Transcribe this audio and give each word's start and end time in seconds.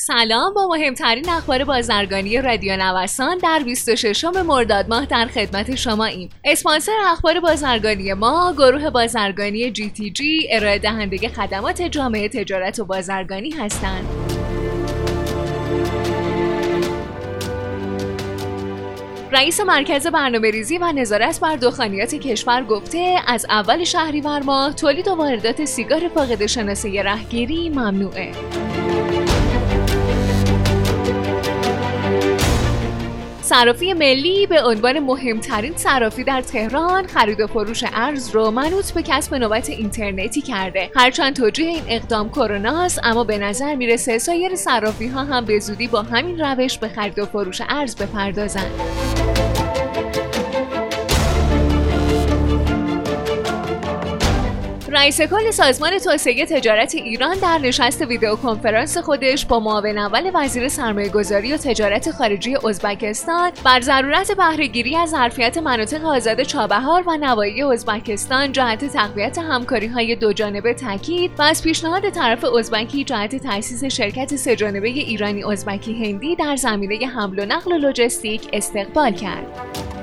سلام. 0.00 0.54
با 0.54 0.66
مهمترین 0.66 1.28
اخبار 1.28 1.64
بازرگانی 1.64 2.40
رادیو 2.40 2.76
نوسان 2.76 3.38
در 3.38 3.62
26 3.64 4.24
مرداد 4.24 4.88
ماه 4.88 5.06
در 5.06 5.26
خدمت 5.26 5.74
شما 5.74 6.04
ایم. 6.04 6.30
اسپانسر 6.44 6.92
اخبار 7.06 7.40
بازرگانی 7.40 8.12
ما 8.12 8.52
گروه 8.52 8.90
بازرگانی 8.90 9.70
جی 9.70 9.90
تی 9.90 10.10
جی 10.10 10.48
ارائه 10.50 10.78
دهنده 10.78 11.28
خدمات 11.28 11.82
جامعه 11.82 12.28
تجارت 12.28 12.78
و 12.78 12.84
بازرگانی 12.84 13.50
هستند. 13.50 14.04
رئیس 19.32 19.60
مرکز 19.60 20.06
برنامه 20.06 20.50
ریزی 20.50 20.78
و 20.78 20.92
نظارت 20.92 21.40
بر 21.40 21.56
دخانیات 21.56 22.14
کشور 22.14 22.64
گفته 22.64 23.16
از 23.26 23.46
اول 23.50 23.84
شهریور 23.84 24.40
ماه 24.40 24.74
تولید 24.74 25.08
و 25.08 25.14
واردات 25.14 25.64
سیگار 25.64 26.08
فاقد 26.14 26.46
شناسه 26.46 27.02
رهگیری 27.02 27.68
ممنوعه. 27.68 28.32
صرافی 33.58 33.92
ملی 33.92 34.46
به 34.46 34.62
عنوان 34.62 34.98
مهمترین 34.98 35.76
صرافی 35.76 36.24
در 36.24 36.42
تهران 36.42 37.06
خرید 37.06 37.40
و 37.40 37.46
فروش 37.46 37.84
ارز 37.92 38.30
رو 38.30 38.50
منوط 38.50 38.92
به 38.92 39.02
کسب 39.02 39.34
نوبت 39.34 39.70
اینترنتی 39.70 40.40
کرده. 40.40 40.90
هرچند 40.96 41.36
توجیه 41.36 41.68
این 41.68 41.82
اقدام 41.88 42.28
کروناست 42.30 43.00
اما 43.02 43.24
به 43.24 43.38
نظر 43.38 43.74
می‌رسه 43.74 44.18
سایر 44.18 44.54
صرافی 44.56 45.06
ها 45.06 45.24
هم 45.24 45.44
به 45.44 45.58
زودی 45.58 45.88
با 45.88 46.02
همین 46.02 46.40
روش 46.40 46.78
به 46.78 46.88
خرید 46.88 47.18
و 47.18 47.26
فروش 47.26 47.62
ارز 47.68 47.96
بپردازند. 47.96 48.70
رئیس 54.98 55.20
کل 55.20 55.50
سازمان 55.50 55.98
توسعه 55.98 56.46
تجارت 56.46 56.94
ایران 56.94 57.36
در 57.36 57.58
نشست 57.58 58.02
ویدیو 58.02 58.36
کنفرانس 58.36 58.98
خودش 58.98 59.46
با 59.46 59.60
معاون 59.60 59.98
اول 59.98 60.30
وزیر 60.34 60.68
سرمایه 60.68 61.08
گذاری 61.08 61.52
و 61.52 61.56
تجارت 61.56 62.10
خارجی 62.10 62.56
ازبکستان 62.68 63.52
بر 63.64 63.80
ضرورت 63.80 64.32
بهرهگیری 64.32 64.96
از 64.96 65.10
ظرفیت 65.10 65.58
مناطق 65.58 66.04
آزاد 66.04 66.42
چابهار 66.42 67.04
و 67.06 67.16
نوایی 67.16 67.62
ازبکستان 67.62 68.52
جهت 68.52 68.84
تقویت 68.84 69.38
همکاری 69.38 69.86
های 69.86 70.16
دو 70.16 70.32
جانبه 70.32 70.74
تاکید 70.74 71.30
و 71.38 71.42
از 71.42 71.62
پیشنهاد 71.62 72.10
طرف 72.10 72.44
ازبکی 72.44 73.04
جهت 73.04 73.36
تأسیس 73.36 73.84
شرکت 73.84 74.36
سهجانبه 74.36 74.88
ایرانی 74.88 75.44
ازبکی 75.44 76.04
هندی 76.04 76.36
در 76.36 76.56
زمینه 76.56 77.06
حمل 77.06 77.38
و 77.38 77.44
نقل 77.44 77.72
و 77.72 77.78
لوجستیک 77.78 78.48
استقبال 78.52 79.12
کرد. 79.12 79.97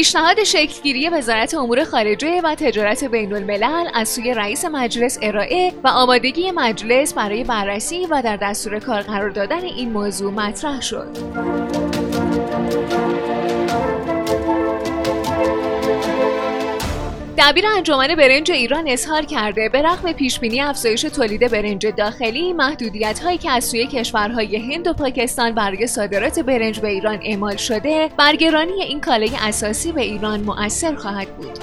پیشنهاد 0.00 0.44
شکلگیری 0.44 1.08
وزارت 1.08 1.54
امور 1.54 1.84
خارجه 1.84 2.40
و 2.44 2.54
تجارت 2.54 3.04
بین 3.04 3.32
الملل 3.32 3.88
از 3.94 4.08
سوی 4.08 4.34
رئیس 4.34 4.64
مجلس 4.64 5.18
ارائه 5.22 5.72
و 5.84 5.88
آمادگی 5.88 6.50
مجلس 6.50 7.14
برای 7.14 7.44
بررسی 7.44 8.06
و 8.06 8.22
در 8.22 8.36
دستور 8.36 8.78
کار 8.78 9.02
قرار 9.02 9.30
دادن 9.30 9.64
این 9.64 9.92
موضوع 9.92 10.32
مطرح 10.32 10.80
شد. 10.80 11.08
دبیر 17.40 17.66
انجمن 17.76 18.14
برنج 18.14 18.50
ایران 18.50 18.88
اظهار 18.88 19.22
کرده 19.22 19.68
به 19.68 19.82
رغم 19.82 20.12
پیشبینی 20.12 20.60
افزایش 20.60 21.02
تولید 21.02 21.50
برنج 21.50 21.86
داخلی 21.86 22.52
محدودیت 22.52 23.20
هایی 23.20 23.38
که 23.38 23.50
از 23.50 23.64
سوی 23.64 23.86
کشورهای 23.86 24.56
هند 24.56 24.86
و 24.86 24.92
پاکستان 24.92 25.54
برای 25.54 25.86
صادرات 25.86 26.38
برنج 26.38 26.80
به 26.80 26.88
ایران 26.88 27.18
اعمال 27.22 27.56
شده 27.56 28.10
برگرانی 28.16 28.82
این 28.82 29.00
کالای 29.00 29.30
اساسی 29.40 29.92
به 29.92 30.00
ایران 30.00 30.40
مؤثر 30.40 30.94
خواهد 30.94 31.28
بود. 31.36 31.58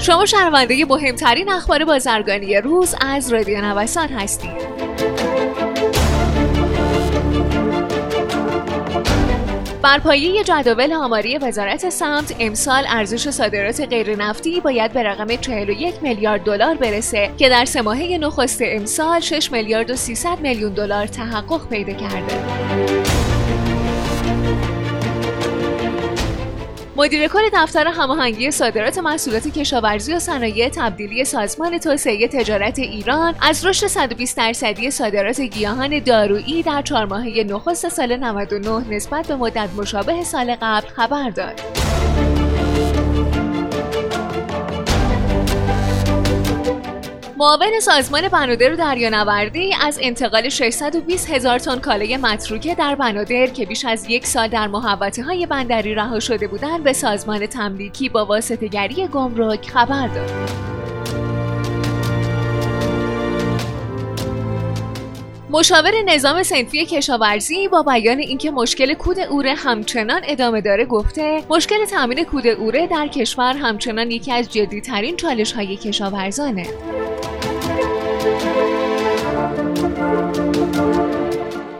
شما 0.00 0.26
شنونده 0.26 0.84
مهمترین 0.84 1.52
اخبار 1.52 1.84
بازرگانی 1.84 2.56
روز 2.56 2.94
از 3.00 3.32
رادیو 3.32 3.60
نوسان 3.60 4.08
هستید. 4.08 4.91
بر 9.82 9.98
پایه 9.98 10.44
جدول 10.44 10.92
آماری 10.92 11.38
وزارت 11.38 11.88
سمت 11.88 12.36
امسال 12.40 12.84
ارزش 12.88 13.30
صادرات 13.30 13.80
غیرنفتی 13.80 14.60
باید 14.60 14.92
به 14.92 15.02
رقم 15.02 15.36
41 15.36 15.94
میلیارد 16.02 16.44
دلار 16.44 16.74
برسه 16.74 17.30
که 17.38 17.48
در 17.48 17.64
سه 17.64 17.82
ماهه 17.82 18.18
نخست 18.18 18.60
امسال 18.64 19.20
6 19.20 19.52
میلیارد 19.52 19.90
و 19.90 19.96
300 19.96 20.40
میلیون 20.40 20.72
دلار 20.72 21.06
تحقق 21.06 21.68
پیدا 21.68 21.92
کرده. 21.92 22.34
مدیر 26.96 27.28
کل 27.28 27.40
دفتر 27.52 27.86
هماهنگی 27.86 28.50
صادرات 28.50 28.98
محصولات 28.98 29.48
کشاورزی 29.48 30.14
و 30.14 30.18
صنایع 30.18 30.68
تبدیلی 30.68 31.24
سازمان 31.24 31.78
توسعه 31.78 32.28
تجارت 32.28 32.78
ایران 32.78 33.34
از 33.40 33.66
رشد 33.66 33.86
120 33.86 34.36
درصدی 34.36 34.90
صادرات 34.90 35.40
گیاهان 35.40 35.98
دارویی 35.98 36.62
در 36.62 36.82
چهار 36.82 37.04
ماهه 37.04 37.44
نخست 37.48 37.88
سال 37.88 38.16
99 38.16 38.94
نسبت 38.94 39.26
به 39.26 39.36
مدت 39.36 39.68
مشابه 39.76 40.24
سال 40.24 40.56
قبل 40.62 40.88
خبر 40.88 41.30
داد. 41.30 41.60
معاون 47.42 47.80
سازمان 47.80 48.28
بنادر 48.28 48.72
و 48.72 48.76
دریانوردی 48.76 49.74
از 49.80 49.98
انتقال 50.02 50.48
620 50.48 51.30
هزار 51.30 51.58
تن 51.58 51.78
کالای 51.78 52.16
متروکه 52.16 52.74
در 52.74 52.94
بنادر 52.94 53.46
که 53.46 53.66
بیش 53.66 53.84
از 53.84 54.10
یک 54.10 54.26
سال 54.26 54.48
در 54.48 54.66
محوطه 54.66 55.22
های 55.22 55.46
بندری 55.46 55.94
رها 55.94 56.20
شده 56.20 56.48
بودند 56.48 56.84
به 56.84 56.92
سازمان 56.92 57.46
تملیکی 57.46 58.08
با 58.08 58.24
واسطه 58.24 58.68
گری 58.68 59.06
گمرک 59.06 59.70
خبر 59.70 60.08
داد. 60.08 60.30
مشاور 65.50 65.92
نظام 66.06 66.42
سنفی 66.42 66.86
کشاورزی 66.86 67.68
با 67.68 67.82
بیان 67.82 68.18
اینکه 68.18 68.50
مشکل 68.50 68.94
کود 68.94 69.18
اوره 69.18 69.54
همچنان 69.54 70.20
ادامه 70.24 70.60
داره 70.60 70.84
گفته 70.84 71.42
مشکل 71.50 71.84
تامین 71.84 72.24
کود 72.24 72.46
اوره 72.46 72.86
در 72.86 73.06
کشور 73.06 73.56
همچنان 73.56 74.10
یکی 74.10 74.32
از 74.32 74.52
جدیترین 74.52 75.16
چالش 75.16 75.52
های 75.52 75.76
کشاورزانه 75.76 76.66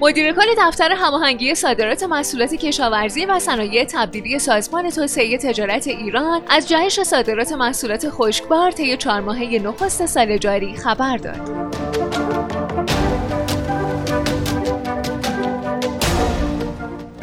مدیر 0.00 0.32
کل 0.32 0.46
دفتر 0.58 0.92
هماهنگی 0.92 1.54
صادرات 1.54 2.02
محصولات 2.02 2.54
کشاورزی 2.54 3.24
و 3.24 3.38
صنایع 3.38 3.84
تبدیلی 3.84 4.38
سازمان 4.38 4.90
توسعه 4.90 5.38
تجارت 5.38 5.86
ایران 5.86 6.42
از 6.48 6.68
جهش 6.68 7.02
صادرات 7.02 7.52
محصولات 7.52 8.06
خشکبار 8.10 8.70
طی 8.70 8.96
چهار 8.96 9.20
ماهه 9.20 9.62
نخست 9.64 10.06
سال 10.06 10.38
جاری 10.38 10.76
خبر 10.76 11.16
داد. 11.16 11.85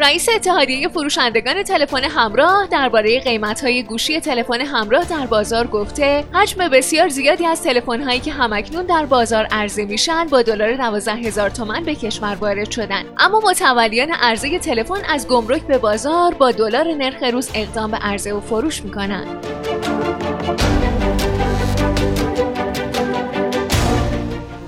رئیس 0.04 0.30
اتحادیه 0.36 0.88
فروشندگان 0.88 1.64
تلفن 1.64 2.04
همراه 2.04 2.68
درباره 2.72 3.20
قیمت‌های 3.20 3.84
گوشی 3.84 4.20
تلفن 4.20 4.62
همراه 4.62 5.06
در 5.06 5.26
بازار 5.26 5.68
گفته 5.68 6.24
حجم 6.34 6.68
بسیار 6.68 7.10
زیادی 7.10 7.46
از 7.46 7.64
تلفن‌هایی 7.64 8.20
که 8.20 8.32
همکنون 8.32 8.86
در 8.86 9.06
بازار 9.06 9.48
عرضه 9.52 9.86
میشن 9.86 10.28
با 10.28 10.42
دلار 10.42 10.74
12000 10.74 11.50
تومان 11.50 11.84
به 11.84 11.96
کشور 11.96 12.38
وارد 12.42 12.72
شدن. 12.72 13.04
اما 13.18 13.40
متولیان 13.40 14.12
عرضه 14.12 14.60
تلفن 14.60 15.02
از 15.10 15.28
گمرک 15.28 15.62
به 15.62 15.78
بازار 15.78 16.34
با 16.34 16.52
دلار 16.52 16.94
نرخ 16.94 17.24
روز 17.24 17.50
اقدام 17.54 17.92
به 17.92 17.98
عرضه 17.98 18.34
و 18.34 18.42
فروش 18.42 18.84
می‌کنند 18.84 19.28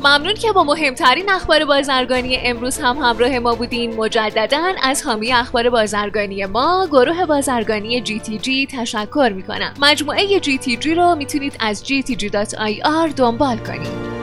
ممنون 0.05 0.33
که 0.33 0.51
با 0.51 0.63
مهمترین 0.63 1.29
اخبار 1.29 1.65
بازرگانی 1.65 2.37
امروز 2.37 2.79
هم 2.79 2.97
همراه 2.97 3.39
ما 3.39 3.55
بودین. 3.55 3.95
مجددا 3.95 4.73
از 4.83 5.03
حامی 5.03 5.33
اخبار 5.33 5.69
بازرگانی 5.69 6.45
ما 6.45 6.87
گروه 6.91 7.25
بازرگانی 7.25 8.01
جی 8.01 8.19
تی 8.19 8.37
جی 8.37 8.67
تشکر 8.71 9.31
می‌کنم. 9.35 9.73
مجموعه 9.81 10.39
جی 10.39 10.57
تی 10.57 10.77
جی 10.77 10.95
رو 10.95 11.15
می‌تونید 11.15 11.57
از 11.59 11.83
gtg.ir 11.85 13.13
دنبال 13.15 13.57
کنید. 13.57 14.14